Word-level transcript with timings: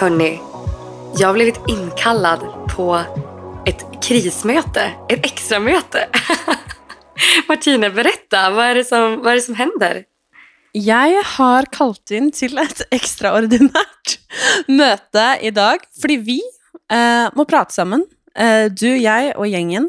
Hörni. 0.00 0.40
Jag 1.18 1.28
har 1.28 1.34
blivit 1.34 1.60
inkallad 1.68 2.40
på 2.76 3.02
ett 3.66 3.84
krismöte, 4.02 4.92
ett 5.08 5.26
extramöte. 5.26 6.08
Martine, 7.48 7.90
berätta. 7.90 8.50
Vad 8.50 8.64
är, 8.64 8.74
det 8.74 8.84
som, 8.84 9.22
vad 9.22 9.32
är 9.32 9.34
det 9.34 9.42
som 9.42 9.54
händer? 9.54 10.04
Jeg 10.72 11.22
har 11.24 11.64
kalt 11.72 12.10
inn 12.12 12.28
til 12.36 12.58
et 12.60 12.82
ekstraordinært 12.92 14.18
møte 14.68 15.24
i 15.40 15.50
dag, 15.56 15.80
fordi 16.02 16.18
vi 16.20 16.36
eh, 16.92 17.32
må 17.32 17.46
prate 17.48 17.72
sammen. 17.72 18.04
Eh, 18.36 18.68
du, 18.68 18.90
jeg 18.92 19.32
og 19.40 19.48
gjengen. 19.48 19.88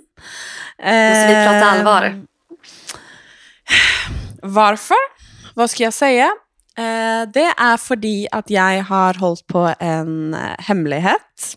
Måste 0.80 1.28
vi 1.28 1.36
prata 1.36 1.60
Eh, 1.60 1.72
allvar? 1.74 2.10
Varför? 4.62 5.10
Hva 5.58 5.68
skal 5.68 5.90
jeg 5.90 5.98
si? 6.00 6.14
Eh, 6.78 7.24
det 7.34 7.48
er 7.50 7.78
fordi 7.82 8.28
at 8.34 8.52
jeg 8.54 8.84
har 8.86 9.18
holdt 9.18 9.46
på 9.50 9.64
en 9.66 10.36
eh, 10.38 10.54
hemmelighet. 10.68 11.54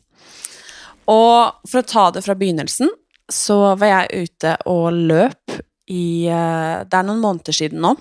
Og 1.11 1.67
for 1.69 1.81
å 1.83 1.89
ta 1.89 2.07
det 2.15 2.23
fra 2.25 2.37
begynnelsen, 2.39 2.89
så 3.31 3.75
var 3.79 3.93
jeg 3.93 4.27
ute 4.27 4.55
og 4.71 4.95
løp 4.97 5.59
i 5.91 6.27
eh, 6.31 6.87
Det 6.87 6.97
er 6.97 7.07
noen 7.07 7.23
måneder 7.23 7.57
siden 7.57 7.83
nå. 7.85 7.95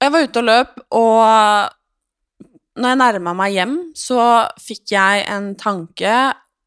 Jeg 0.00 0.14
var 0.14 0.24
ute 0.24 0.40
og 0.40 0.46
løp, 0.48 0.78
og 0.96 2.40
når 2.80 2.92
jeg 2.92 3.00
nærma 3.02 3.34
meg 3.36 3.56
hjem, 3.58 3.74
så 3.98 4.20
fikk 4.62 4.94
jeg 4.94 5.26
en 5.28 5.50
tanke 5.60 6.14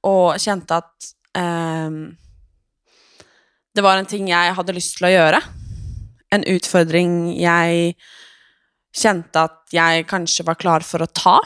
og 0.06 0.36
kjente 0.44 0.78
at 0.78 1.08
eh, 1.40 1.96
det 3.74 3.82
var 3.82 3.98
en 3.98 4.10
ting 4.10 4.30
jeg 4.30 4.54
hadde 4.54 4.76
lyst 4.78 5.00
til 5.00 5.10
å 5.10 5.14
gjøre. 5.16 5.40
En 6.34 6.46
utfordring 6.54 7.16
jeg 7.40 7.96
kjente 8.94 9.46
at 9.50 9.74
jeg 9.74 10.08
kanskje 10.10 10.46
var 10.48 10.60
klar 10.60 10.86
for 10.86 11.04
å 11.04 11.10
ta. 11.10 11.38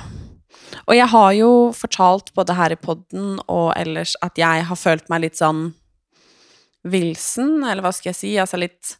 Og 0.87 0.95
jeg 0.95 1.07
har 1.11 1.31
jo 1.37 1.51
fortalt 1.75 2.33
både 2.35 2.55
her 2.57 2.75
i 2.75 2.79
podden 2.79 3.37
og 3.47 3.71
ellers 3.77 4.15
at 4.25 4.39
jeg 4.39 4.65
har 4.67 4.79
følt 4.79 5.07
meg 5.11 5.23
litt 5.25 5.39
sånn 5.39 5.69
vilsen, 6.87 7.63
eller 7.63 7.83
hva 7.83 7.93
skal 7.95 8.11
jeg 8.11 8.19
si, 8.19 8.33
altså 8.39 8.59
litt 8.61 8.95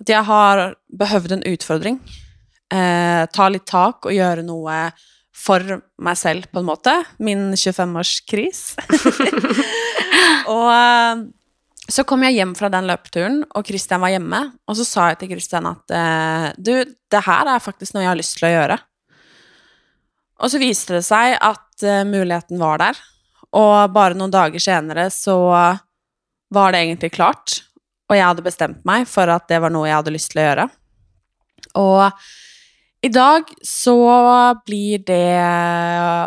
At 0.00 0.08
jeg 0.08 0.24
har 0.26 0.62
behøvd 0.98 1.36
en 1.36 1.44
utfordring. 1.46 1.98
Eh, 2.72 3.24
ta 3.30 3.48
litt 3.52 3.66
tak 3.68 4.08
og 4.08 4.14
gjøre 4.16 4.42
noe 4.46 4.76
for 5.36 5.82
meg 6.02 6.18
selv, 6.18 6.48
på 6.52 6.60
en 6.60 6.68
måte. 6.68 6.94
Min 7.22 7.52
25-årskris. 7.54 8.62
og 10.56 10.68
eh, 10.72 11.22
så 11.92 12.04
kom 12.08 12.24
jeg 12.24 12.38
hjem 12.38 12.54
fra 12.56 12.70
den 12.72 12.88
løpeturen, 12.88 13.42
og 13.52 13.68
Christian 13.68 14.00
var 14.02 14.14
hjemme. 14.14 14.40
Og 14.70 14.78
så 14.78 14.86
sa 14.88 15.10
jeg 15.10 15.20
til 15.20 15.34
Christian 15.34 15.68
at 15.68 15.94
eh, 15.94 16.46
du, 16.56 16.72
det 16.88 17.22
her 17.26 17.50
er 17.52 17.62
faktisk 17.62 17.94
noe 17.94 18.06
jeg 18.06 18.12
har 18.12 18.20
lyst 18.20 18.38
til 18.38 18.48
å 18.48 18.52
gjøre. 18.54 18.78
Og 20.42 20.50
så 20.50 20.60
viste 20.62 20.96
det 20.96 21.04
seg 21.06 21.36
at 21.36 21.84
eh, 21.86 22.04
muligheten 22.08 22.60
var 22.62 22.80
der. 22.82 23.02
Og 23.52 23.92
bare 23.92 24.16
noen 24.16 24.32
dager 24.32 24.62
senere 24.62 25.10
så 25.12 25.36
var 26.52 26.72
det 26.72 26.80
egentlig 26.80 27.12
klart. 27.12 27.60
Og 28.08 28.16
jeg 28.16 28.24
hadde 28.24 28.44
bestemt 28.44 28.86
meg 28.88 29.04
for 29.08 29.28
at 29.32 29.44
det 29.50 29.60
var 29.62 29.72
noe 29.72 29.88
jeg 29.88 29.98
hadde 29.98 30.14
lyst 30.14 30.32
til 30.32 30.42
å 30.42 30.46
gjøre. 30.46 30.66
Og 31.80 32.24
i 33.02 33.10
dag 33.10 33.48
så 33.66 33.96
blir 34.66 35.02
det 35.06 35.42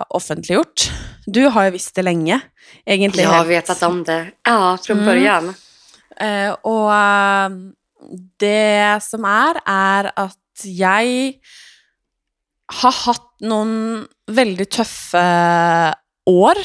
offentliggjort. 0.09 0.89
Du 1.25 1.45
har 1.47 1.69
jo 1.69 1.75
visst 1.77 1.95
det 1.95 2.03
lenge. 2.05 2.41
Egentlig 2.85 3.23
Jeg 3.23 3.31
har 3.31 3.45
at 3.45 3.49
vetat 3.49 3.83
om 3.87 4.03
det. 4.03 4.31
Ja, 4.45 4.77
från 4.77 4.99
Mm. 4.99 5.05
början. 5.05 5.55
Eh, 6.19 6.55
og 6.63 6.89
uh, 6.91 7.49
det 8.39 9.03
som 9.03 9.25
er, 9.25 9.59
er 9.67 10.11
at 10.15 10.63
jeg 10.63 11.39
har 12.81 12.91
hatt 12.91 13.31
noen 13.41 14.07
veldig 14.27 14.67
tøffe 14.69 15.23
år 16.27 16.61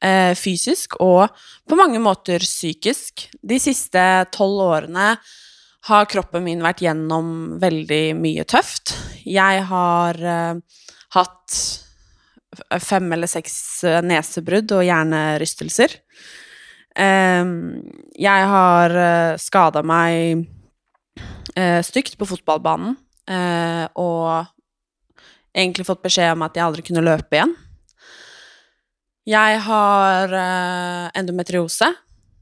eh, 0.00 0.34
fysisk 0.34 0.96
og 1.00 1.28
på 1.68 1.76
mange 1.76 1.98
måter 1.98 2.38
psykisk. 2.38 3.28
De 3.42 3.58
siste 3.60 4.26
tolv 4.32 4.62
årene 4.64 5.16
har 5.86 6.08
kroppen 6.10 6.44
min 6.46 6.64
vært 6.64 6.82
gjennom 6.82 7.58
veldig 7.62 8.16
mye 8.18 8.46
tøft. 8.48 8.96
Jeg 9.26 9.64
har 9.70 10.20
uh, 10.22 10.82
hatt 11.16 11.58
fem 12.80 13.10
eller 13.12 13.28
seks 13.28 13.56
eh, 13.84 13.98
nesebrudd 14.00 14.70
og 14.72 14.84
hjernerystelser. 14.86 15.92
Ehm, 16.96 17.82
jeg 18.16 18.46
har 18.48 18.94
uh, 18.96 19.34
skada 19.36 19.82
meg 19.84 20.46
uh, 21.52 21.82
stygt 21.84 22.16
på 22.16 22.28
fotballbanen, 22.30 22.96
eh, 23.28 23.84
og 24.00 24.46
egentlig 25.56 25.86
fått 25.88 26.04
beskjed 26.04 26.34
om 26.34 26.44
at 26.46 26.56
jeg 26.56 26.66
aldri 26.66 26.84
kunne 26.86 27.04
løpe 27.04 27.38
igjen. 27.38 27.54
Jeg 29.26 29.60
har 29.66 30.34
eh, 30.38 31.06
endometriose, 31.18 31.88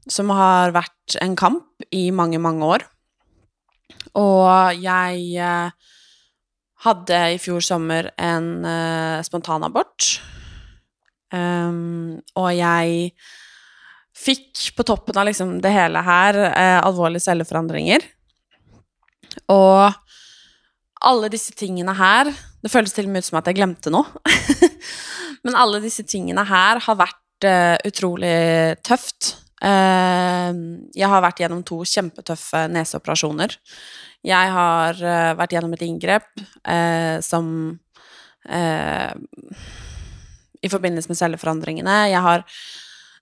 som 0.05 0.29
har 0.37 0.75
vært 0.75 1.15
en 1.23 1.33
kamp 1.39 1.85
i 1.95 2.11
mange, 2.13 2.37
mange 2.41 2.67
år. 2.75 2.85
Og 4.21 4.83
jeg 4.83 5.31
eh, 5.41 5.93
hadde 6.85 7.19
i 7.33 7.41
fjor 7.41 7.63
sommer 7.65 8.11
en 8.21 8.49
uh, 8.65 9.23
spontanabort. 9.25 10.15
Um, 11.33 12.21
og 12.37 12.51
jeg 12.55 13.11
fikk 14.15 14.69
på 14.77 14.85
toppen 14.87 15.17
av 15.19 15.27
liksom 15.27 15.57
det 15.63 15.73
hele 15.73 16.01
her 16.05 16.39
uh, 16.45 16.79
alvorlige 16.85 17.25
celleforandringer. 17.25 18.05
Og 19.51 19.91
alle 21.05 21.29
disse 21.29 21.51
tingene 21.57 21.91
her 21.97 22.29
Det 22.63 22.71
føles 22.71 22.93
til 22.95 23.09
og 23.09 23.11
med 23.11 23.21
ut 23.21 23.27
som 23.27 23.37
at 23.41 23.49
jeg 23.49 23.57
glemte 23.59 23.91
noe. 23.93 24.07
Men 25.45 25.57
alle 25.59 25.81
disse 25.83 26.05
tingene 26.07 26.45
her 26.47 26.79
har 26.81 27.01
vært 27.01 27.49
uh, 27.49 27.75
utrolig 27.85 28.37
tøft. 28.85 29.35
Eh, 29.63 30.51
jeg 30.95 31.11
har 31.11 31.23
vært 31.23 31.39
gjennom 31.43 31.63
to 31.67 31.83
kjempetøffe 31.87 32.65
neseoperasjoner. 32.73 33.55
Jeg 34.25 34.53
har 34.55 35.01
eh, 35.01 35.33
vært 35.37 35.53
gjennom 35.53 35.75
et 35.75 35.83
inngrep 35.85 36.27
eh, 36.41 37.17
som 37.23 37.47
eh, 38.49 39.11
I 40.65 40.71
forbindelse 40.71 41.11
med 41.11 41.19
celleforandringene. 41.19 41.97
Jeg 42.09 42.23
har 42.25 42.45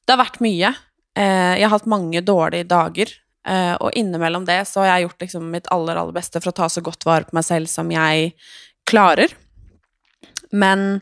Det 0.04 0.16
har 0.16 0.24
vært 0.24 0.42
mye. 0.44 0.74
Jeg 1.16 1.62
har 1.62 1.72
hatt 1.72 1.86
mange 1.86 2.22
dårlige 2.26 2.66
dager. 2.68 3.12
og 3.80 3.92
innimellom 3.94 4.46
det 4.46 4.66
så 4.68 4.82
har 4.82 4.88
jeg 4.88 5.04
gjort 5.04 5.22
liksom 5.22 5.52
mitt 5.52 5.68
aller, 5.72 5.96
aller 5.96 6.16
beste 6.16 6.40
for 6.42 6.50
å 6.50 6.56
ta 6.58 6.70
så 6.70 6.82
godt 6.82 7.06
vare 7.06 7.28
på 7.28 7.36
meg 7.38 7.44
selv 7.46 7.68
som 7.68 7.92
jeg 7.92 8.34
klarer. 8.90 9.36
Men 10.52 11.02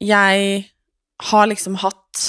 jeg 0.00 0.66
har 1.30 1.46
liksom 1.46 1.78
hatt 1.80 2.24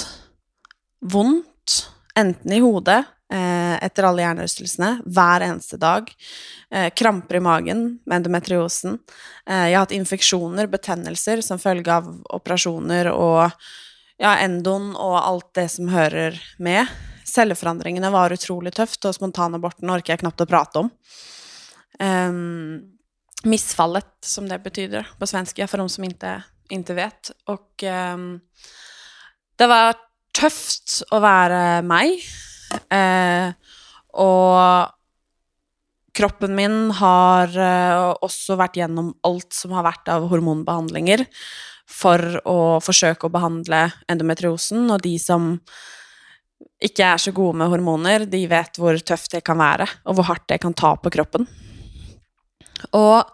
vondt, 1.00 1.88
enten 2.18 2.52
i 2.52 2.60
hodet 2.62 3.02
eh, 3.32 3.84
etter 3.84 4.08
alle 4.08 4.24
hjernerystelsene, 4.24 4.90
hver 5.06 5.44
eneste 5.46 5.78
dag. 5.80 6.08
Eh, 6.70 6.88
kramper 6.96 7.38
i 7.38 7.42
magen 7.44 7.84
med 8.04 8.20
endometriosen. 8.20 8.98
Eh, 9.46 9.68
jeg 9.70 9.76
har 9.76 9.86
hatt 9.86 9.96
infeksjoner, 9.96 10.70
betennelser, 10.72 11.42
som 11.44 11.60
følge 11.62 11.92
av 12.00 12.10
operasjoner 12.38 13.12
og 13.12 13.44
ja, 14.18 14.34
endoen 14.42 14.94
og 14.96 15.16
alt 15.20 15.52
det 15.58 15.68
som 15.72 15.90
hører 15.92 16.38
med. 16.58 16.90
Celleforandringene 17.28 18.10
var 18.10 18.34
utrolig 18.34 18.72
tøft, 18.74 19.04
og 19.04 19.14
spontanaborten 19.14 19.90
orker 19.92 20.14
jeg 20.14 20.24
knapt 20.24 20.42
å 20.42 20.48
prate 20.48 20.82
om. 20.82 20.88
Um, 21.98 22.78
missfallet, 23.46 24.10
som 24.24 24.48
det 24.48 24.58
betyder 24.64 25.06
på 25.18 25.28
svensk, 25.28 25.60
for 25.68 25.82
de 25.82 25.92
som 25.92 26.06
ikke, 26.08 26.32
vet. 26.96 27.30
Og 27.52 27.84
um, 27.84 28.30
det 29.58 29.68
var 29.70 29.94
tøft 30.38 31.00
å 31.14 31.20
være 31.22 31.82
meg. 31.86 32.22
Eh, 32.94 33.50
og 34.18 34.94
kroppen 36.18 36.54
min 36.58 36.78
har 36.98 37.52
eh, 37.54 38.08
også 38.24 38.58
vært 38.58 38.78
gjennom 38.80 39.12
alt 39.26 39.54
som 39.54 39.74
har 39.76 39.86
vært 39.86 40.10
av 40.12 40.28
hormonbehandlinger 40.30 41.24
for 41.88 42.40
å 42.48 42.58
forsøke 42.84 43.26
å 43.26 43.32
behandle 43.32 43.86
endometriosen, 44.10 44.90
og 44.92 45.00
de 45.06 45.14
som 45.22 45.54
ikke 46.84 47.06
er 47.14 47.22
så 47.22 47.32
gode 47.34 47.58
med 47.58 47.72
hormoner, 47.72 48.26
de 48.28 48.42
vet 48.50 48.78
hvor 48.78 48.98
tøft 49.02 49.32
det 49.34 49.42
kan 49.46 49.58
være, 49.58 49.88
og 50.06 50.18
hvor 50.18 50.28
hardt 50.28 50.46
det 50.52 50.60
kan 50.62 50.76
ta 50.76 50.92
på 51.00 51.10
kroppen. 51.14 51.48
Og 52.94 53.24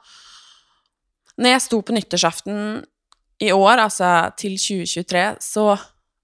når 1.35 1.56
jeg 1.56 1.65
sto 1.65 1.81
på 1.83 1.97
nyttårsaften 1.97 2.61
i 3.43 3.51
år, 3.53 3.83
altså 3.89 4.31
til 4.39 4.55
2023, 4.61 5.25
så 5.43 5.75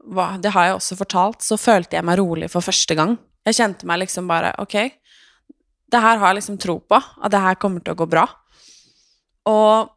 var, 0.05 0.39
det 0.41 0.53
har 0.55 0.69
jeg 0.69 0.79
også 0.79 0.97
fortalt, 0.99 1.43
så 1.45 1.59
følte 1.61 1.99
jeg 1.99 2.07
meg 2.07 2.21
rolig 2.21 2.51
for 2.53 2.65
første 2.65 2.97
gang. 2.97 3.17
Jeg 3.47 3.57
kjente 3.57 3.89
meg 3.89 4.03
liksom 4.03 4.29
bare 4.29 4.53
Ok, 4.61 4.77
det 5.91 6.03
her 6.03 6.21
har 6.21 6.31
jeg 6.31 6.41
liksom 6.41 6.59
tro 6.61 6.79
på, 6.81 6.99
at 6.99 7.33
det 7.33 7.43
her 7.43 7.59
kommer 7.61 7.83
til 7.85 7.97
å 7.97 7.99
gå 7.99 8.07
bra. 8.11 8.27
Og 9.51 9.91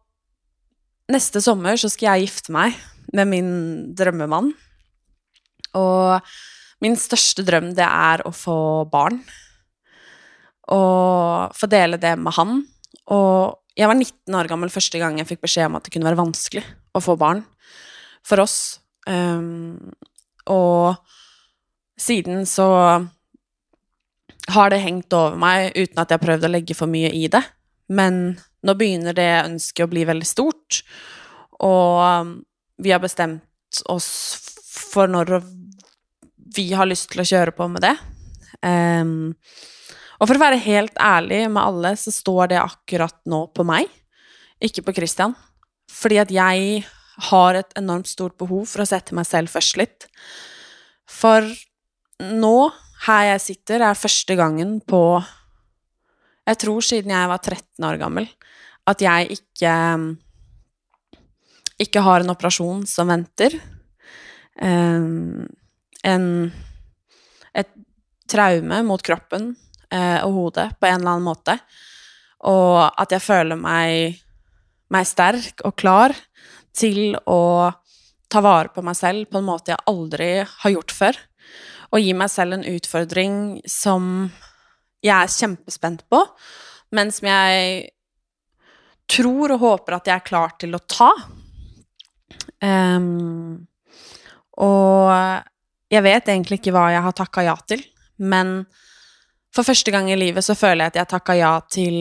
neste 1.11 1.41
sommer 1.44 1.77
så 1.79 1.91
skal 1.91 2.13
jeg 2.13 2.27
gifte 2.27 2.53
meg 2.55 2.77
med 3.13 3.29
min 3.29 3.51
drømmemann. 3.94 4.51
Og 5.77 6.33
min 6.83 6.97
største 6.99 7.45
drøm, 7.45 7.71
det 7.77 7.85
er 7.85 8.23
å 8.25 8.33
få 8.33 8.57
barn. 8.91 9.21
Og 10.73 11.53
få 11.57 11.69
dele 11.69 11.99
det 12.01 12.15
med 12.19 12.33
han. 12.39 12.63
Og 13.13 13.59
Jeg 13.73 13.89
var 13.89 13.97
19 13.97 14.35
år 14.38 14.45
gammel 14.45 14.69
første 14.69 14.99
gang 15.01 15.15
jeg 15.17 15.25
fikk 15.31 15.39
beskjed 15.47 15.65
om 15.65 15.79
at 15.79 15.88
det 15.88 15.89
kunne 15.95 16.06
være 16.06 16.19
vanskelig 16.19 16.61
å 16.94 16.99
få 17.01 17.15
barn 17.17 17.39
for 18.21 18.44
oss. 18.44 18.82
Um, 19.09 19.91
og 20.50 20.95
siden 22.00 22.45
så 22.50 22.67
har 24.53 24.71
det 24.71 24.83
hengt 24.83 25.13
over 25.15 25.38
meg 25.39 25.71
uten 25.75 26.00
at 26.01 26.11
jeg 26.11 26.17
har 26.17 26.25
prøvd 26.25 26.47
å 26.47 26.51
legge 26.51 26.75
for 26.77 26.91
mye 26.91 27.11
i 27.15 27.27
det. 27.31 27.44
Men 27.94 28.35
nå 28.63 28.75
begynner 28.79 29.15
det 29.15 29.29
ønsket 29.44 29.85
å 29.85 29.91
bli 29.91 30.05
veldig 30.07 30.27
stort, 30.27 30.81
og 31.63 32.39
vi 32.83 32.91
har 32.91 33.01
bestemt 33.03 33.83
oss 33.91 34.09
for 34.73 35.11
når 35.11 35.38
vi 36.56 36.67
har 36.75 36.88
lyst 36.89 37.11
til 37.11 37.23
å 37.23 37.27
kjøre 37.27 37.53
på 37.56 37.67
med 37.71 37.83
det. 37.85 37.94
Um, 38.63 39.33
og 40.19 40.29
for 40.29 40.38
å 40.38 40.44
være 40.44 40.61
helt 40.63 40.99
ærlig 41.01 41.41
med 41.51 41.63
alle, 41.63 41.94
så 41.99 42.13
står 42.13 42.53
det 42.53 42.61
akkurat 42.61 43.15
nå 43.29 43.45
på 43.56 43.65
meg, 43.67 43.89
ikke 44.63 44.85
på 44.88 44.95
Christian. 44.95 45.33
Fordi 45.91 46.19
at 46.21 46.31
jeg 46.31 46.83
har 47.30 47.60
et 47.60 47.75
enormt 47.77 48.10
stort 48.10 48.38
behov 48.42 48.65
for 48.71 48.83
å 48.83 48.89
sette 48.89 49.15
meg 49.15 49.27
selv 49.30 49.51
først 49.54 49.77
litt. 49.77 50.07
For 51.10 51.45
nå, 52.24 52.57
her 53.07 53.30
jeg 53.33 53.44
sitter, 53.48 53.83
er 53.83 54.00
første 54.00 54.38
gangen 54.39 54.80
på 54.81 55.21
Jeg 56.44 56.60
tror 56.60 56.83
siden 56.83 57.12
jeg 57.13 57.27
var 57.31 57.39
13 57.39 57.86
år 57.88 57.98
gammel, 58.01 58.25
at 58.89 59.00
jeg 59.00 59.38
ikke 59.38 59.74
ikke 61.83 62.04
har 62.04 62.24
en 62.24 62.33
operasjon 62.33 62.83
som 62.88 63.07
venter. 63.07 63.56
Um, 64.59 65.48
en 66.04 66.51
et 67.54 67.69
traume 68.30 68.81
mot 68.88 69.01
kroppen 69.06 69.51
eh, 69.94 70.19
og 70.25 70.38
hodet 70.38 70.68
på 70.80 70.89
en 70.89 71.00
eller 71.00 71.16
annen 71.16 71.27
måte. 71.27 71.57
Og 72.50 72.81
at 72.89 73.13
jeg 73.13 73.24
føler 73.24 73.59
meg, 73.59 74.18
meg 74.92 75.07
sterk 75.07 75.63
og 75.68 75.75
klar 75.80 76.16
til 76.73 77.15
å 77.29 77.71
ta 78.33 78.41
vare 78.41 78.71
på 78.73 78.81
meg 78.85 78.97
selv 78.97 79.29
på 79.29 79.39
en 79.39 79.47
måte 79.47 79.73
jeg 79.73 79.85
aldri 79.89 80.29
har 80.41 80.73
gjort 80.73 80.95
før. 80.95 81.19
Og 81.93 82.01
gi 82.01 82.13
meg 82.17 82.31
selv 82.33 82.57
en 82.57 82.65
utfordring 82.65 83.35
som 83.69 84.31
jeg 85.03 85.13
er 85.13 85.29
kjempespent 85.29 86.05
på, 86.09 86.23
men 86.95 87.11
som 87.13 87.27
jeg 87.29 87.91
tror 89.13 89.53
og 89.53 89.61
håper 89.61 89.97
at 89.97 90.09
jeg 90.09 90.15
er 90.15 90.25
klar 90.25 90.55
til 90.61 90.73
å 90.77 90.81
ta. 90.89 91.11
Um, 92.63 93.67
og 94.63 95.11
jeg 95.93 96.05
vet 96.05 96.31
egentlig 96.31 96.61
ikke 96.61 96.73
hva 96.73 96.87
jeg 96.93 97.03
har 97.05 97.17
takka 97.17 97.43
ja 97.45 97.55
til, 97.67 97.83
men 98.23 98.63
for 99.53 99.67
første 99.67 99.93
gang 99.93 100.07
i 100.09 100.17
livet 100.17 100.45
så 100.45 100.55
føler 100.57 100.87
jeg 100.87 100.93
at 100.93 101.01
jeg 101.01 101.11
takka 101.11 101.35
ja 101.37 101.51
til 101.69 101.97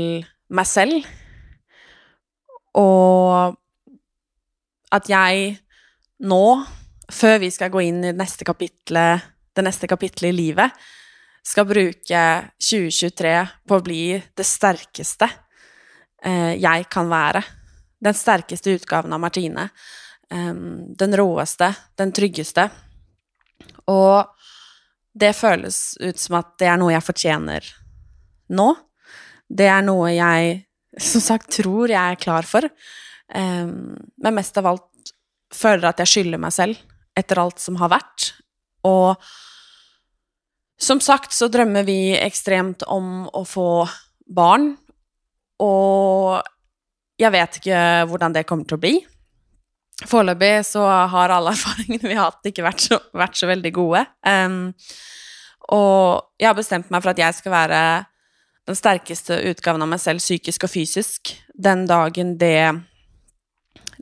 meg 0.52 0.68
selv. 0.68 1.10
Og 2.78 3.58
at 4.92 5.08
jeg 5.10 5.54
nå, 6.28 6.46
før 7.12 7.38
vi 7.42 7.50
skal 7.52 7.72
gå 7.72 7.84
inn 7.88 8.02
i 8.02 8.10
det 8.10 8.18
neste 8.20 8.46
kapitlet, 8.48 9.24
det 9.52 9.64
neste 9.64 9.88
kapitlet 9.90 10.30
i 10.30 10.36
livet, 10.36 10.84
skal 11.42 11.66
bruke 11.66 12.20
2023 12.62 13.32
på 13.68 13.78
å 13.78 13.84
bli 13.84 14.04
det 14.14 14.46
sterkeste 14.46 15.26
eh, 15.26 16.54
jeg 16.60 16.86
kan 16.92 17.10
være. 17.10 17.42
Den 18.02 18.16
sterkeste 18.16 18.76
utgaven 18.76 19.14
av 19.14 19.20
Martine. 19.22 19.68
Den 20.32 21.12
råeste, 21.18 21.68
den 22.00 22.10
tryggeste. 22.16 22.64
Og 23.92 24.24
det 25.12 25.34
føles 25.36 25.98
ut 26.00 26.18
som 26.18 26.38
at 26.38 26.54
det 26.58 26.70
er 26.72 26.80
noe 26.80 26.94
jeg 26.94 27.04
fortjener 27.04 27.68
nå. 28.56 28.68
Det 29.44 29.68
er 29.68 29.84
noe 29.84 30.08
jeg 30.14 30.62
som 31.00 31.24
sagt 31.24 31.52
tror 31.58 31.92
jeg 31.92 32.00
er 32.00 32.20
klar 32.20 32.48
for. 32.48 32.64
Men 33.32 34.34
mest 34.36 34.58
av 34.60 34.66
alt 34.68 35.12
føler 35.52 35.88
at 35.88 36.02
jeg 36.02 36.10
skylder 36.10 36.40
meg 36.42 36.52
selv 36.52 36.80
etter 37.18 37.40
alt 37.40 37.60
som 37.62 37.78
har 37.80 37.92
vært. 37.92 38.32
Og 38.88 39.16
som 40.82 41.00
sagt 41.00 41.34
så 41.36 41.48
drømmer 41.52 41.86
vi 41.86 42.14
ekstremt 42.18 42.84
om 42.90 43.28
å 43.32 43.44
få 43.48 43.86
barn, 44.32 44.72
og 45.62 46.42
jeg 47.20 47.30
vet 47.34 47.58
ikke 47.60 47.80
hvordan 48.10 48.34
det 48.34 48.46
kommer 48.48 48.66
til 48.66 48.78
å 48.78 48.82
bli. 48.82 48.94
Foreløpig 50.08 50.54
så 50.66 50.84
har 51.12 51.34
alle 51.34 51.52
erfaringene 51.54 52.08
vi 52.08 52.16
har 52.18 52.30
hatt, 52.30 52.48
ikke 52.48 52.66
vært 52.66 52.86
så, 52.88 52.98
vært 53.14 53.38
så 53.38 53.50
veldig 53.50 53.74
gode. 53.76 54.04
Um, 54.26 54.72
og 55.72 56.32
jeg 56.42 56.50
har 56.50 56.58
bestemt 56.58 56.90
meg 56.90 57.04
for 57.04 57.12
at 57.12 57.22
jeg 57.22 57.38
skal 57.38 57.54
være 57.54 57.82
den 58.66 58.78
sterkeste 58.78 59.38
utgaven 59.50 59.84
av 59.84 59.90
meg 59.90 60.02
selv, 60.02 60.22
psykisk 60.22 60.66
og 60.66 60.72
fysisk, 60.72 61.34
den 61.54 61.86
dagen 61.90 62.36
det, 62.38 62.82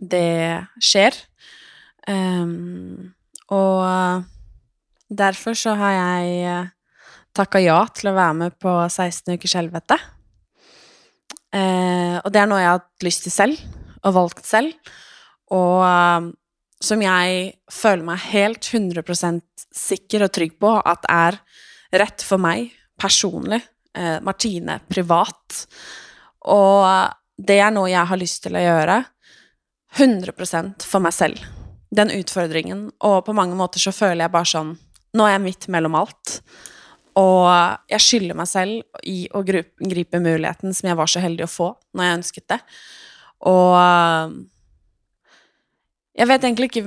det 0.01 0.67
skjer. 0.83 1.17
Um, 2.09 3.13
og 3.53 4.25
derfor 5.13 5.59
så 5.59 5.77
har 5.79 5.93
jeg 5.97 6.41
uh, 6.49 6.71
takka 7.37 7.61
ja 7.63 7.83
til 7.95 8.11
å 8.11 8.17
være 8.17 8.39
med 8.39 8.57
på 8.63 8.73
16 8.89 9.37
ukers 9.37 9.59
helvete. 9.61 10.01
Uh, 11.51 12.17
og 12.25 12.33
det 12.33 12.41
er 12.41 12.51
noe 12.51 12.63
jeg 12.63 12.71
har 12.73 12.81
hatt 12.81 13.07
lyst 13.07 13.27
til 13.27 13.35
selv, 13.35 13.63
og 14.01 14.17
valgt 14.17 14.49
selv 14.49 14.75
og 15.51 15.83
um, 15.83 16.31
som 16.81 17.03
jeg 17.05 17.51
føler 17.73 18.07
meg 18.07 18.23
helt 18.31 18.65
100 18.65 19.43
sikker 19.77 20.25
og 20.25 20.33
trygg 20.33 20.57
på 20.63 20.73
at 20.79 21.05
er 21.11 21.41
rett 22.01 22.25
for 22.27 22.43
meg 22.43 22.73
personlig, 23.01 23.63
Uh, 23.91 24.21
Martine 24.23 24.77
privat. 24.87 25.65
Og 26.47 26.85
det 27.35 27.57
er 27.59 27.73
noe 27.75 27.89
jeg 27.91 28.07
har 28.07 28.19
lyst 28.21 28.45
til 28.45 28.55
å 28.55 28.61
gjøre 28.63 29.01
100% 29.97 30.87
for 30.87 31.03
meg 31.03 31.15
selv. 31.17 31.41
Den 31.91 32.13
utfordringen. 32.15 32.89
Og 33.03 33.25
på 33.27 33.35
mange 33.37 33.57
måter 33.59 33.83
så 33.83 33.93
føler 33.95 34.25
jeg 34.27 34.35
bare 34.37 34.53
sånn 34.53 34.77
Nå 35.11 35.25
er 35.27 35.33
jeg 35.35 35.43
midt 35.43 35.67
mellom 35.75 35.97
alt. 35.99 36.37
Og 37.19 37.49
jeg 37.91 38.05
skylder 38.05 38.37
meg 38.39 38.47
selv 38.47 39.01
i 39.03 39.25
å 39.35 39.43
gripe 39.43 40.21
muligheten 40.23 40.75
som 40.77 40.87
jeg 40.87 40.99
var 41.01 41.11
så 41.11 41.23
heldig 41.25 41.49
å 41.49 41.51
få 41.51 41.73
når 41.99 42.07
jeg 42.07 42.19
ønsket 42.21 42.47
det. 42.53 42.59
Og 43.51 43.75
um, 43.75 44.37
jeg 46.15 46.29
vet 46.31 46.47
egentlig 46.47 46.71
ikke 46.71 46.85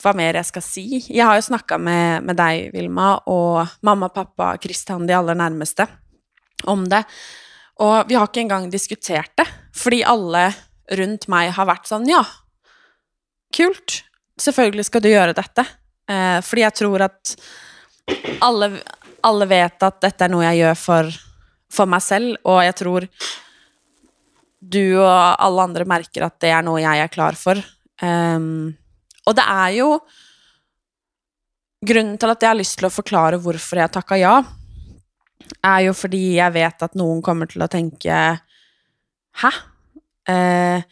hva 0.00 0.14
mer 0.16 0.38
jeg 0.40 0.48
skal 0.48 0.64
si. 0.64 0.84
Jeg 1.04 1.22
har 1.28 1.36
jo 1.38 1.46
snakka 1.46 1.78
med, 1.78 2.26
med, 2.26 2.38
deg, 2.40 2.70
Vilma, 2.74 3.12
og 3.28 3.76
mamma, 3.86 4.08
pappa, 4.10 4.54
Kristian, 4.62 5.06
de 5.06 5.16
aller 5.16 5.36
nærmeste, 5.38 5.86
om 6.70 6.86
det. 6.88 7.02
Og 7.84 8.08
vi 8.08 8.16
har 8.16 8.28
ikke 8.28 8.42
engang 8.42 8.70
diskutert 8.72 9.34
det, 9.38 9.46
fordi 9.76 10.02
alle 10.08 10.48
rundt 10.96 11.28
meg 11.30 11.52
har 11.54 11.68
vært 11.68 11.86
sånn 11.86 12.08
Ja, 12.08 12.24
kult. 13.54 14.00
Selvfølgelig 14.40 14.86
skal 14.88 15.04
du 15.04 15.10
gjøre 15.10 15.36
dette. 15.36 15.66
Eh, 16.10 16.38
fordi 16.44 16.64
jeg 16.64 16.76
tror 16.80 17.06
at 17.06 17.34
alle, 18.44 18.70
alle, 19.26 19.48
vet 19.50 19.86
at 19.86 20.00
dette 20.02 20.26
er 20.26 20.32
noe 20.32 20.46
jeg 20.46 20.62
gjør 20.62 20.80
for, 20.80 21.12
for 21.70 21.90
meg 21.90 22.04
selv, 22.04 22.34
og 22.48 22.62
jeg 22.64 22.76
tror 22.80 23.06
du 24.60 24.82
og 25.00 25.12
alle 25.40 25.64
andre 25.64 25.86
merker 25.88 26.26
at 26.26 26.36
det 26.42 26.50
er 26.52 26.64
noe 26.66 26.82
jeg 26.82 27.04
er 27.04 27.12
klar 27.12 27.38
for. 27.38 27.60
Um, 28.00 28.72
og 29.28 29.36
det 29.36 29.44
er 29.44 29.76
jo 29.76 29.92
Grunnen 31.80 32.18
til 32.20 32.28
at 32.28 32.42
jeg 32.44 32.50
har 32.50 32.58
lyst 32.58 32.76
til 32.76 32.90
å 32.90 32.92
forklare 32.92 33.38
hvorfor 33.40 33.78
jeg 33.80 33.92
takka 33.94 34.18
ja, 34.20 34.34
er 35.64 35.86
jo 35.86 35.94
fordi 35.96 36.36
jeg 36.36 36.52
vet 36.52 36.84
at 36.84 36.96
noen 36.98 37.22
kommer 37.24 37.48
til 37.48 37.64
å 37.64 37.70
tenke 37.72 38.18
Hæ? 39.40 39.50
Eh, 40.28 40.82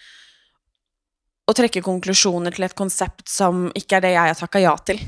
og 1.49 1.57
trekke 1.57 1.83
konklusjoner 1.85 2.55
til 2.55 2.67
et 2.67 2.77
konsept 2.77 3.29
som 3.33 3.69
ikke 3.77 3.99
er 3.99 4.05
det 4.05 4.15
jeg 4.15 4.33
har 4.33 4.39
takka 4.39 4.61
ja 4.63 4.75
til. 4.85 5.01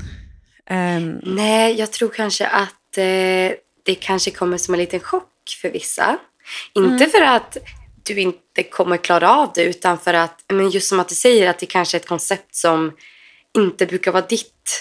Um, 0.71 1.19
Nei, 1.37 1.75
jeg 1.77 1.89
tror 1.93 2.11
kanskje 2.15 2.47
at 2.47 3.01
uh, 3.01 3.53
det 3.85 3.97
kanskje 4.01 4.33
kommer 4.33 4.61
som 4.61 4.75
en 4.75 4.81
liten 4.81 5.03
sjokk 5.03 5.55
for 5.59 5.73
vissa. 5.73 6.15
Ikke 6.73 7.05
mm. 7.05 7.11
for 7.13 7.27
at 7.27 7.59
du 8.01 8.13
ikke 8.17 8.65
kommer 8.73 9.01
klare 9.03 9.29
av 9.29 9.51
det 9.55 9.67
utan 9.75 9.99
for 10.01 10.17
at, 10.17 10.41
men 10.49 10.71
just 10.73 10.89
som 10.89 11.01
at 11.03 11.11
du 11.11 11.15
sier, 11.15 11.45
at 11.49 11.61
det 11.61 11.69
kanskje 11.69 11.99
er 11.99 12.03
et 12.03 12.09
koncept 12.09 12.55
som 12.57 12.89
ikke 13.57 13.89
bruker 13.93 14.15
være 14.15 14.31
ditt 14.31 14.77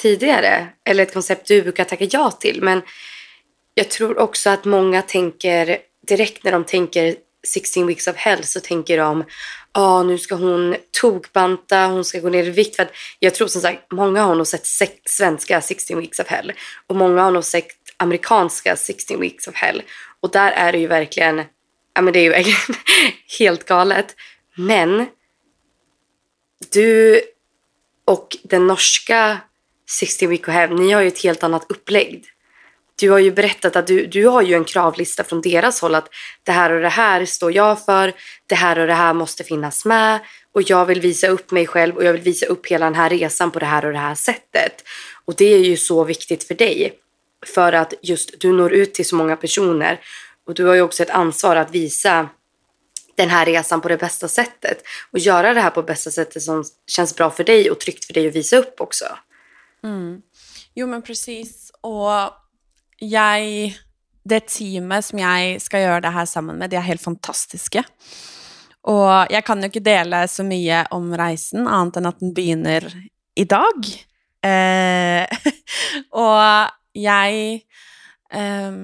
tidligere, 0.00 0.72
eller 0.84 1.06
et 1.06 1.14
koncept 1.14 1.48
du 1.48 1.60
bruker 1.66 1.86
takke 1.88 2.08
ja 2.10 2.24
til. 2.40 2.58
Men 2.64 2.82
jeg 3.78 3.90
tror 3.92 4.18
også 4.24 4.56
at 4.56 4.66
mange 4.68 5.00
tenker 5.08 5.76
direkt 6.06 6.44
når 6.44 6.58
de 6.58 6.70
tenker 6.70 7.14
16 7.46 7.86
weeks 7.86 8.08
of 8.10 8.18
hell 8.18 8.42
så 8.44 8.60
tenker 8.64 8.98
de 8.98 9.26
ah, 9.76 10.02
nu 10.02 10.18
ska 10.18 10.34
hon 10.34 10.76
tokbanta, 11.00 11.86
hon 11.86 12.04
ska 12.04 12.20
gå 12.20 12.28
ner 12.28 12.44
i 12.44 12.50
vikt. 12.50 12.76
För 12.76 12.88
jag 13.18 13.34
tror 13.34 13.48
som 13.48 13.62
sagt, 13.62 13.92
många 13.92 14.22
har 14.22 14.34
nog 14.34 14.46
sett 14.46 14.66
svenska 15.04 15.60
16 15.60 15.98
weeks 15.98 16.18
of 16.18 16.26
hell 16.26 16.52
och 16.86 16.96
många 16.96 17.22
har 17.22 17.30
nog 17.30 17.44
sett 17.44 17.66
amerikanska 17.96 18.76
16 18.76 19.20
weeks 19.20 19.48
of 19.48 19.54
hell. 19.54 19.82
Och 20.20 20.30
där 20.30 20.52
är 20.52 20.72
det 20.72 20.78
ju 20.78 20.86
verkligen 20.86 21.42
ja 21.96 22.02
men 22.02 22.12
det 22.12 22.18
är 22.18 22.22
ju 22.22 22.30
verkligen 22.30 22.82
helt 23.38 23.64
galet. 23.64 24.14
Men 24.54 25.06
du 26.72 27.20
och 28.04 28.36
den 28.42 28.66
norska 28.66 29.40
60 29.90 30.26
Week 30.26 30.48
of 30.48 30.54
hell, 30.54 30.74
ni 30.74 30.92
har 30.92 31.00
ju 31.02 31.08
ett 31.08 31.22
helt 31.22 31.42
annat 31.42 31.66
upplägg. 31.68 32.24
Du 32.96 33.10
har 33.10 33.18
ju 33.18 33.30
berättat 33.30 33.76
att 33.76 33.86
du, 33.86 34.06
du 34.06 34.26
har 34.26 34.42
ju 34.42 34.54
en 34.54 34.64
kravlista 34.64 35.24
från 35.24 35.40
deras 35.40 35.80
håll 35.80 35.94
att 35.94 36.08
det 36.42 36.52
här 36.52 36.72
och 36.72 36.80
det 36.80 36.88
här 36.88 37.24
står 37.24 37.52
jag 37.52 37.84
för, 37.84 38.12
det 38.46 38.54
här 38.54 38.78
och 38.78 38.86
det 38.86 38.94
här 38.94 39.14
måste 39.14 39.44
finnas 39.44 39.84
med 39.84 40.20
och 40.52 40.62
jag 40.62 40.86
vill 40.86 41.00
visa 41.00 41.28
upp 41.28 41.50
mig 41.50 41.66
själv 41.66 41.96
och 41.96 42.04
jag 42.04 42.12
vill 42.12 42.22
visa 42.22 42.46
upp 42.46 42.66
hela 42.66 42.86
den 42.86 42.94
här 42.94 43.10
resan 43.10 43.50
på 43.50 43.58
det 43.58 43.66
här 43.66 43.84
och 43.84 43.92
det 43.92 43.98
här 43.98 44.14
sättet. 44.14 44.84
Och 45.24 45.34
det 45.36 45.54
är 45.54 45.58
ju 45.58 45.76
så 45.76 46.04
viktigt 46.04 46.44
för 46.44 46.54
dig 46.54 46.92
för 47.46 47.72
att 47.72 47.94
just 48.02 48.40
du 48.40 48.52
når 48.52 48.72
ut 48.72 48.94
till 48.94 49.06
så 49.06 49.16
många 49.16 49.36
personer 49.36 50.00
och 50.46 50.54
du 50.54 50.64
har 50.64 50.74
ju 50.74 50.80
också 50.80 51.02
ett 51.02 51.10
ansvar 51.10 51.56
att 51.56 51.70
visa 51.70 52.28
den 53.14 53.28
här 53.28 53.46
resan 53.46 53.80
på 53.80 53.88
det 53.88 53.96
bästa 53.96 54.28
sättet 54.28 54.82
och 55.10 55.18
göra 55.18 55.54
det 55.54 55.60
här 55.60 55.70
på 55.70 55.82
bästa 55.82 56.10
sättet 56.10 56.42
som 56.42 56.64
känns 56.86 57.16
bra 57.16 57.30
för 57.30 57.44
dig 57.44 57.70
och 57.70 57.80
tryggt 57.80 58.04
för 58.04 58.14
dig 58.14 58.28
att 58.28 58.34
visa 58.34 58.56
upp 58.56 58.80
också. 58.80 59.04
Mm. 59.84 60.22
Jo, 60.74 60.86
men 60.86 61.02
precis. 61.02 61.70
Og 61.82 62.45
jeg 63.02 63.74
Det 64.26 64.40
teamet 64.50 65.04
som 65.06 65.20
jeg 65.20 65.60
skal 65.62 65.84
gjøre 65.84 66.00
det 66.02 66.10
her 66.16 66.24
sammen 66.26 66.56
med, 66.58 66.72
de 66.72 66.76
er 66.80 66.82
helt 66.82 67.02
fantastiske. 67.02 67.84
Og 68.90 69.30
jeg 69.30 69.44
kan 69.46 69.62
jo 69.62 69.68
ikke 69.70 69.84
dele 69.86 70.24
så 70.26 70.42
mye 70.42 70.80
om 70.94 71.12
reisen, 71.14 71.66
annet 71.70 72.00
enn 72.00 72.08
at 72.10 72.18
den 72.18 72.34
begynner 72.34 72.88
i 73.38 73.46
dag. 73.46 73.86
Eh, 74.46 75.46
og 76.26 76.98
jeg 76.98 77.62
eh, 78.34 78.78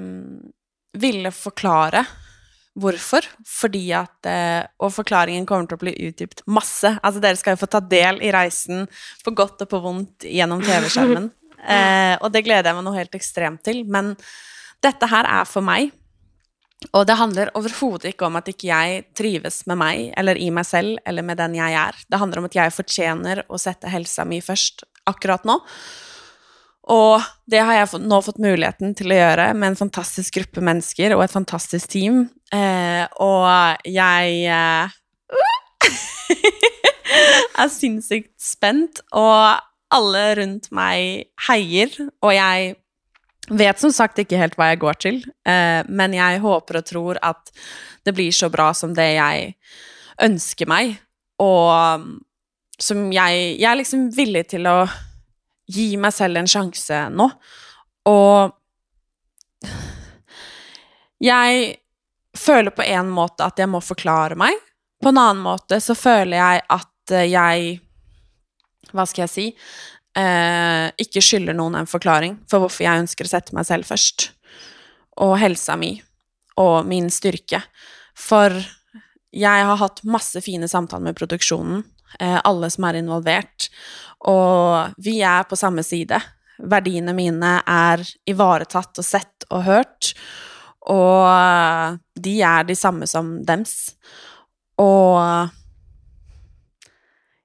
ville 1.03 1.35
forklare 1.35 2.05
hvorfor, 2.73 3.27
fordi 3.47 3.91
at 3.93 4.29
eh, 4.29 4.65
Og 4.81 4.95
forklaringen 4.95 5.45
kommer 5.47 5.69
til 5.69 5.77
å 5.77 5.83
bli 5.83 5.93
utdypt 6.09 6.43
masse. 6.47 6.95
Altså, 7.03 7.21
dere 7.21 7.37
skal 7.37 7.57
jo 7.57 7.63
få 7.63 7.69
ta 7.71 7.83
del 7.85 8.23
i 8.25 8.33
reisen 8.33 8.87
på 9.25 9.35
godt 9.37 9.67
og 9.67 9.71
på 9.71 9.83
vondt 9.85 10.27
gjennom 10.29 10.63
TV-skjermen. 10.67 11.31
Eh, 11.63 12.15
og 12.21 12.33
det 12.35 12.45
gleder 12.47 12.71
jeg 12.71 12.79
meg 12.79 12.87
noe 12.87 12.99
helt 12.99 13.19
ekstremt 13.19 13.63
til. 13.67 13.83
Men 13.87 14.15
dette 14.83 15.09
her 15.11 15.29
er 15.29 15.49
for 15.49 15.65
meg. 15.65 15.93
Og 16.91 17.05
det 17.07 17.15
handler 17.19 17.53
overhodet 17.59 18.11
ikke 18.11 18.27
om 18.27 18.39
at 18.41 18.49
ikke 18.51 18.67
jeg 18.67 19.03
trives 19.15 19.61
med 19.71 19.79
meg, 19.79 20.09
eller 20.19 20.39
i 20.39 20.49
meg 20.55 20.67
selv, 20.67 20.97
eller 21.07 21.23
med 21.27 21.39
den 21.39 21.55
jeg 21.55 21.77
er. 21.79 21.99
Det 22.11 22.19
handler 22.19 22.43
om 22.43 22.49
at 22.49 22.57
jeg 22.59 22.75
fortjener 22.75 23.45
å 23.47 23.61
sette 23.61 23.91
helsa 23.93 24.27
mi 24.27 24.41
først 24.43 24.83
akkurat 25.07 25.47
nå. 25.47 25.61
Og 26.91 27.23
det 27.47 27.61
har 27.63 27.77
jeg 27.77 28.03
nå 28.03 28.19
fått 28.27 28.43
muligheten 28.43 28.97
til 28.99 29.15
å 29.15 29.19
gjøre 29.21 29.53
med 29.55 29.71
en 29.71 29.79
fantastisk 29.85 30.41
gruppe 30.41 30.65
mennesker 30.67 31.15
og 31.15 31.23
et 31.23 31.35
fantastisk 31.35 31.93
team. 31.95 32.25
Eh, 32.51 33.05
og 33.23 33.87
jeg 33.87 34.41
eh, 34.51 34.97
er 37.63 37.71
sinnssykt 37.71 38.35
spent, 38.43 39.05
og 39.15 39.63
alle 39.93 40.23
rundt 40.41 40.71
meg 40.75 41.29
heier, 41.49 41.93
og 42.23 42.35
jeg 42.35 42.75
vet 43.53 43.81
som 43.83 43.93
sagt 43.95 44.21
ikke 44.23 44.39
helt 44.41 44.57
hva 44.59 44.71
jeg 44.71 44.83
går 44.83 44.99
til, 45.03 45.23
eh, 45.49 45.83
men 45.89 46.15
jeg 46.17 46.43
håper 46.45 46.81
og 46.81 46.89
tror 46.89 47.21
at 47.23 47.53
det 48.07 48.15
blir 48.17 48.33
så 48.35 48.49
bra 48.53 48.71
som 48.77 48.95
det 48.97 49.09
jeg 49.17 49.55
ønsker 50.23 50.71
meg, 50.71 50.97
og 51.43 52.07
som 52.83 53.13
jeg 53.15 53.59
Jeg 53.61 53.69
er 53.71 53.79
liksom 53.79 54.09
villig 54.11 54.49
til 54.51 54.67
å 54.67 54.89
gi 55.71 55.97
meg 55.97 56.13
selv 56.13 56.41
en 56.41 56.51
sjanse 56.51 57.05
nå, 57.15 57.29
og 58.11 58.59
jeg 61.23 61.77
føler 62.39 62.75
på 62.75 62.83
en 62.83 63.11
måte 63.13 63.47
at 63.47 63.61
jeg 63.61 63.71
må 63.71 63.79
forklare 63.85 64.35
meg. 64.39 64.57
På 65.03 65.13
en 65.13 65.21
annen 65.21 65.43
måte 65.45 65.79
så 65.83 65.95
føler 65.95 66.39
jeg 66.39 66.63
at 66.75 67.15
jeg 67.29 67.77
hva 68.93 69.07
skal 69.09 69.25
jeg 69.27 69.33
si, 69.33 69.47
eh, 70.19 70.87
ikke 71.01 71.23
skylder 71.25 71.57
noen 71.57 71.81
en 71.81 71.91
forklaring 71.91 72.39
for 72.51 72.65
hvorfor 72.65 72.87
jeg 72.87 73.05
ønsker 73.05 73.29
å 73.29 73.33
sette 73.33 73.57
meg 73.57 73.69
selv 73.69 73.89
først. 73.89 74.31
Og 75.23 75.37
helsa 75.41 75.77
mi 75.77 75.95
og 76.61 76.87
min 76.89 77.09
styrke. 77.13 77.63
For 78.19 78.55
jeg 79.33 79.67
har 79.69 79.81
hatt 79.81 80.03
masse 80.05 80.41
fine 80.45 80.69
samtaler 80.69 81.09
med 81.09 81.19
produksjonen, 81.19 81.85
eh, 82.21 82.41
alle 82.45 82.71
som 82.71 82.85
er 82.85 83.01
involvert, 83.01 83.69
og 84.29 84.93
vi 84.99 85.21
er 85.23 85.45
på 85.49 85.57
samme 85.57 85.83
side. 85.83 86.21
Verdiene 86.59 87.15
mine 87.17 87.63
er 87.67 88.05
ivaretatt 88.29 88.99
og 89.01 89.05
sett 89.05 89.47
og 89.51 89.65
hørt, 89.65 90.13
og 90.93 91.99
de 92.15 92.37
er 92.43 92.65
de 92.65 92.77
samme 92.77 93.07
som 93.09 93.39
dems. 93.47 93.95
Og 94.79 95.51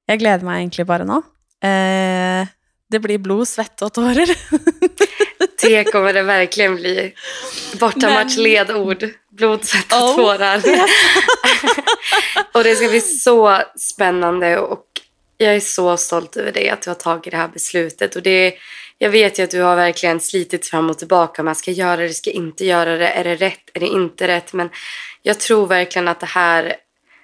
jeg 0.07 0.19
gleder 0.19 0.45
meg 0.45 0.61
egentlig 0.61 0.87
bare 0.87 1.07
nå. 1.07 1.21
Eh, 1.63 2.47
det 2.89 2.99
blir 2.99 3.17
blod, 3.17 3.47
svette 3.47 3.85
og 3.87 3.93
tårer. 3.93 4.31
det 5.61 5.83
kommer 5.91 6.13
det 6.13 6.23
verkligen 6.23 6.75
bli. 6.75 7.13
Bortamatch 7.79 8.37
ledord. 8.37 9.09
Blod, 9.29 9.65
svett 9.65 9.93
och 9.93 9.99
oh, 9.99 10.15
tårar. 10.15 10.61
Och 12.57 12.63
det 12.63 12.75
ska 12.75 12.87
bli 12.87 13.01
så 13.01 13.61
spännande 13.75 14.57
och 14.57 14.85
jag 15.37 15.55
är 15.55 15.59
så 15.59 15.97
stolt 15.97 16.37
över 16.37 16.51
dig 16.51 16.69
att 16.69 16.81
du 16.81 16.89
har 16.89 16.95
tagit 16.95 17.31
det 17.31 17.37
här 17.37 17.47
beslutet. 17.47 18.15
Och 18.15 18.21
det, 18.21 18.55
jag 18.97 19.09
vet 19.09 19.39
ju 19.39 19.43
att 19.43 19.51
du 19.51 19.61
har 19.61 19.75
verkligen 19.75 20.19
slitit 20.19 20.65
fram 20.65 20.89
och 20.89 20.97
tillbaka. 20.97 21.43
Man 21.43 21.55
ska 21.55 21.71
göra 21.71 22.01
det, 22.01 22.13
ska 22.13 22.31
inte 22.31 22.65
göra 22.65 22.97
det. 22.97 23.09
Är 23.09 23.23
det 23.23 23.35
rätt? 23.35 23.69
Är 23.73 23.79
det 23.79 23.87
inte 23.87 24.27
rätt? 24.27 24.53
Men 24.53 24.69
jag 25.21 25.39
tror 25.39 25.67
verkligen 25.67 26.07
att 26.07 26.19
det 26.19 26.25
här 26.25 26.75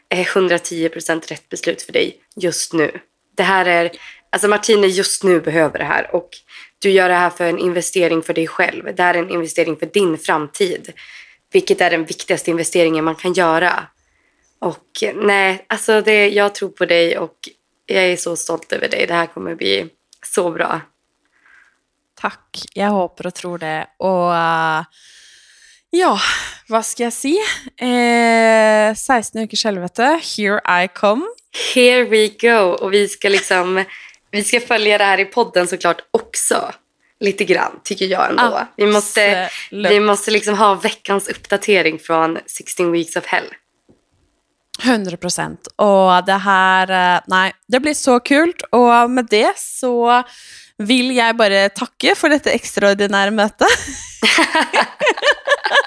är 0.10 0.24
110% 0.24 1.28
rätt 1.28 1.50
beslut 1.50 1.82
för 1.82 1.94
dig 1.94 2.18
just 2.36 2.74
nu. 2.74 3.00
Det 3.38 3.44
här 3.44 3.66
är 3.66 3.92
Alltså 4.34 4.48
Martine 4.48 4.88
just 4.88 5.24
nu 5.24 5.42
behöver 5.42 5.80
det 5.80 5.86
här 5.86 6.16
och 6.16 6.30
du 6.80 6.90
gör 6.90 7.10
det 7.10 7.16
här 7.16 7.30
för 7.30 7.46
en 7.46 7.60
investering 7.60 8.22
för 8.22 8.34
dig 8.34 8.48
själv. 8.48 8.96
Det 8.96 9.04
här 9.04 9.14
är 9.14 9.20
en 9.20 9.30
investering 9.30 9.76
för 9.78 9.86
din 9.86 10.18
framtid. 10.18 10.94
Vilket 11.52 11.82
är 11.82 11.90
den 11.90 12.06
viktigaste 12.06 12.52
investeringen 12.52 13.06
man 13.06 13.16
kan 13.16 13.34
göra. 13.34 13.88
Och 14.60 15.04
nej, 15.16 15.66
alltså 15.70 16.02
det, 16.02 16.30
jag 16.30 16.56
tror 16.56 16.70
på 16.70 16.86
dig 16.86 17.18
och 17.18 17.36
jag 17.86 18.04
är 18.04 18.18
så 18.18 18.36
stolt 18.36 18.72
över 18.72 18.90
dig. 18.90 19.06
Det 19.08 19.14
här 19.14 19.26
kommer 19.26 19.56
bli 19.56 19.90
så 20.26 20.52
bra. 20.52 20.82
Tack, 22.22 22.66
jag 22.74 22.90
hoppas 22.90 23.26
och 23.26 23.34
tror 23.34 23.58
det. 23.58 23.88
Och 23.98 24.30
uh, 24.30 24.84
ja, 25.90 26.20
vad 26.68 26.86
ska 26.86 27.04
jag 27.04 27.14
säga? 27.14 27.44
Eh, 28.90 28.96
16 28.96 29.42
veckors 29.42 29.66
helvete, 29.66 30.22
here 30.38 30.84
I 30.84 30.88
come. 30.88 31.26
Here 31.76 32.04
we 32.04 32.28
go. 32.28 32.78
Och 32.82 32.94
vi 32.94 33.08
ska 33.08 33.30
liksom 33.30 33.84
vi 34.34 34.44
ska 34.44 34.60
följa 34.60 34.98
det 34.98 35.04
här 35.04 35.20
i 35.20 35.26
podden 35.26 35.68
såklart 35.68 36.02
också. 36.12 36.72
Lite 37.20 37.44
grann, 37.44 37.80
tycker 37.84 38.06
jag 38.06 38.30
ändå. 38.30 38.44
Absolut. 38.44 38.70
Vi 38.76 38.86
måste, 38.86 39.50
vi 39.72 40.00
måste 40.00 40.32
liksom 40.32 40.58
ha 40.58 40.76
veckans 40.76 41.28
uppdatering 41.28 42.00
från 42.00 42.40
16 42.46 42.92
weeks 42.92 43.16
of 43.16 43.26
hell. 43.26 43.46
100 44.84 45.18
procent. 45.18 45.68
Og 45.76 46.26
det 46.26 46.40
her 46.44 46.92
eh, 46.92 47.22
Nei, 47.28 47.52
det 47.68 47.80
blir 47.80 47.94
så 47.94 48.20
kult. 48.20 48.66
Og 48.72 49.12
med 49.12 49.30
det 49.30 49.54
så 49.58 50.24
vil 50.78 51.14
jeg 51.16 51.38
bare 51.38 51.68
takke 51.70 52.16
for 52.18 52.34
dette 52.34 52.52
ekstraordinære 52.52 53.32
møtet. 53.32 53.70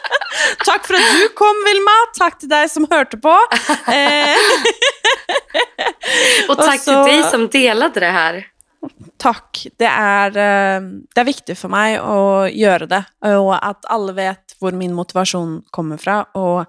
Takk 0.64 0.87
for 0.88 0.99
at 0.99 1.14
du 1.16 1.28
kom, 1.38 1.62
Vilma. 1.66 1.95
Takk 2.19 2.38
til 2.43 2.50
deg 2.52 2.69
som 2.73 2.87
hørte 2.90 3.19
på. 3.23 3.35
Eh. 3.93 4.37
Og 6.50 6.57
takk 6.59 6.83
til 6.85 7.02
deg 7.09 7.25
som 7.31 7.49
delte 7.52 8.02
det 8.02 8.12
her. 8.14 8.40
Takk. 9.23 9.64
Det 9.78 9.88
er, 9.88 10.37
eh, 10.37 10.88
det 11.14 11.23
er, 11.23 11.28
viktig 11.28 11.57
for 11.59 11.73
meg 11.73 11.99
å 12.00 12.47
gjøre 12.50 12.88
det, 12.90 13.02
og 13.35 13.52
at 13.57 13.88
alle 13.90 14.14
vet 14.16 14.57
hvor 14.61 14.76
min 14.76 14.95
motivasjon 14.97 15.61
kommer 15.75 16.00
fra. 16.00 16.23
Og 16.38 16.66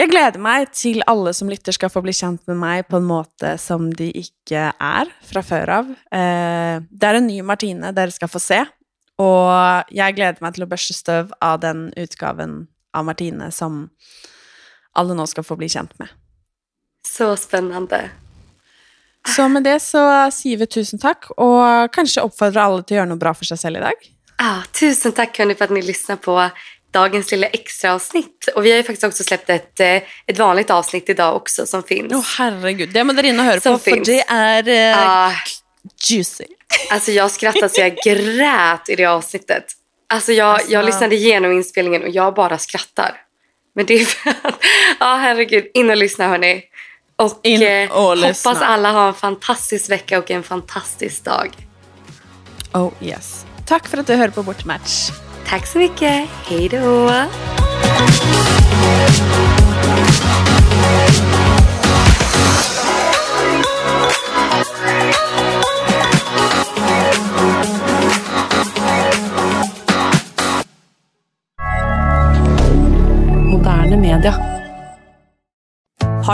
jeg 0.00 0.08
gleder 0.08 0.40
meg 0.40 0.70
til 0.72 1.02
alle 1.10 1.32
som 1.36 1.50
lytter 1.52 1.76
skal 1.76 1.90
få 1.92 2.00
bli 2.04 2.14
kjent 2.16 2.46
med 2.48 2.56
meg 2.60 2.86
på 2.88 2.96
en 3.00 3.08
måte 3.08 3.56
som 3.60 3.90
de 3.92 4.08
ikke 4.22 4.70
er 4.72 5.10
fra 5.28 5.42
før 5.44 5.74
av. 5.80 5.90
Eh, 6.08 6.76
det 6.88 7.08
er 7.08 7.18
en 7.18 7.28
ny 7.28 7.40
Martine 7.44 7.92
dere 7.96 8.14
skal 8.14 8.30
få 8.32 8.40
se, 8.40 8.62
og 9.20 9.92
jeg 9.92 10.16
gleder 10.16 10.40
meg 10.40 10.56
til 10.56 10.64
å 10.64 10.70
børste 10.70 10.96
støv 10.96 11.34
av 11.44 11.60
den 11.64 11.88
utgaven 12.00 12.64
av 12.96 13.06
Martine 13.06 13.50
som 13.54 13.84
alle 14.98 15.14
nå 15.14 15.26
skal 15.30 15.46
få 15.46 15.58
bli 15.60 15.68
kjent 15.70 15.92
med. 16.00 16.10
Så 17.06 17.32
spennende. 17.38 18.08
Så 19.28 19.46
med 19.52 19.64
det 19.68 19.78
så 19.84 20.02
sier 20.32 20.60
vi 20.60 20.68
tusen 20.70 21.00
takk, 21.00 21.30
og 21.36 21.92
kanskje 21.94 22.24
oppfordrer 22.24 22.62
alle 22.64 22.82
til 22.82 22.96
å 22.96 23.00
gjøre 23.00 23.12
noe 23.12 23.20
bra 23.20 23.34
for 23.36 23.48
seg 23.48 23.60
selv 23.60 23.80
i 23.80 23.84
dag. 23.84 24.06
Ah, 24.40 24.62
tusen 24.72 25.12
takk 25.16 25.36
hörni, 25.36 25.56
for 25.56 25.68
at 25.68 25.74
dere 25.74 25.84
lyssnar 25.84 26.20
på 26.24 26.36
dagens 26.94 27.28
lille 27.34 27.50
ekstraavsnitt. 27.54 28.50
Og 28.54 28.64
vi 28.64 28.72
har 28.72 28.80
jo 28.80 28.86
faktisk 28.88 29.10
også 29.10 29.26
sluppet 29.28 29.52
et, 29.54 29.82
et 29.84 30.38
vanlig 30.38 30.40
vanligt 30.40 30.72
avsnitt 30.74 31.12
dag 31.18 31.36
også, 31.36 31.66
som 31.68 31.84
fins. 31.86 32.08
Å, 32.08 32.18
oh, 32.18 32.32
herregud, 32.38 32.88
det 32.94 33.04
må 33.06 33.14
dere 33.16 33.34
inn 33.34 33.42
og 33.42 33.50
høre 33.50 33.62
på, 33.64 33.76
finns. 33.84 34.00
for 34.00 34.08
det 34.08 34.22
er 34.24 34.72
uh, 34.96 35.04
ah, 35.04 35.52
juicy. 36.00 36.48
Alltså 36.90 37.10
jag 37.10 37.30
skrattade 37.30 37.68
så 37.68 37.80
jag 37.80 37.96
grät 38.04 38.88
i 38.88 38.96
det 38.96 39.04
avsnittet. 39.04 39.64
Alltså 40.08 40.32
jag, 40.32 40.48
alltså. 40.48 40.70
jag 40.70 40.84
lyssnade 40.84 41.14
igenom 41.14 41.52
inspelningen 41.52 42.02
och 42.02 42.08
jag 42.08 42.34
bara 42.34 42.58
skrattar. 42.58 43.16
Men 43.74 43.86
det 43.86 43.94
är 43.94 44.04
för 44.04 44.30
att, 44.30 44.64
ja 45.00 45.16
herregud, 45.16 45.66
in 45.74 45.90
och 45.90 45.96
lyssna 45.96 46.28
hörni. 46.28 46.62
Och, 47.16 47.40
in 47.42 47.62
eh, 47.62 47.90
och 47.90 48.16
eh, 48.16 48.18
hoppas 48.18 48.62
alla 48.62 48.92
har 48.92 49.08
en 49.08 49.14
fantastisk 49.14 49.90
vecka 49.90 50.18
och 50.18 50.30
en 50.30 50.42
fantastisk 50.42 51.24
dag. 51.24 51.50
Oh 52.72 52.92
yes. 53.00 53.46
Tack 53.66 53.88
för 53.88 53.98
att 53.98 54.06
du 54.06 54.14
hörde 54.14 54.32
på 54.32 54.42
vårt 54.42 54.64
match. 54.64 55.10
Tack 55.46 55.66
så 55.66 55.78
mycket. 55.78 56.28
Hej 56.44 56.68
då. 56.68 57.10